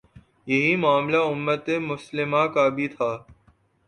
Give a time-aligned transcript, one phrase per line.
[0.47, 3.11] یہی معاملہ امت مسلمہ کا بھی تھا۔